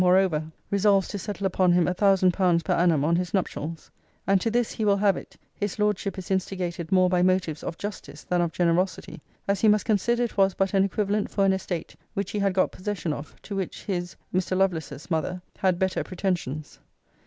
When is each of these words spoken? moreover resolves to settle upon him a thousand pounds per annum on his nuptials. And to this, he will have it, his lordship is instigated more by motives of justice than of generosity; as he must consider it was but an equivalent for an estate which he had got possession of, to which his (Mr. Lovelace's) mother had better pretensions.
moreover 0.03 0.51
resolves 0.71 1.07
to 1.07 1.19
settle 1.19 1.45
upon 1.45 1.73
him 1.73 1.87
a 1.87 1.93
thousand 1.93 2.31
pounds 2.31 2.63
per 2.63 2.73
annum 2.73 3.05
on 3.05 3.17
his 3.17 3.35
nuptials. 3.35 3.91
And 4.25 4.41
to 4.41 4.49
this, 4.49 4.71
he 4.71 4.83
will 4.83 4.97
have 4.97 5.15
it, 5.15 5.37
his 5.53 5.77
lordship 5.77 6.17
is 6.17 6.31
instigated 6.31 6.91
more 6.91 7.07
by 7.07 7.21
motives 7.21 7.63
of 7.63 7.77
justice 7.77 8.23
than 8.23 8.41
of 8.41 8.51
generosity; 8.51 9.21
as 9.47 9.61
he 9.61 9.67
must 9.67 9.85
consider 9.85 10.23
it 10.23 10.37
was 10.37 10.55
but 10.55 10.73
an 10.73 10.83
equivalent 10.83 11.29
for 11.29 11.45
an 11.45 11.53
estate 11.53 11.95
which 12.15 12.31
he 12.31 12.39
had 12.39 12.53
got 12.55 12.71
possession 12.71 13.13
of, 13.13 13.39
to 13.43 13.55
which 13.55 13.83
his 13.83 14.15
(Mr. 14.33 14.57
Lovelace's) 14.57 15.11
mother 15.11 15.39
had 15.57 15.77
better 15.77 16.03
pretensions. 16.03 16.79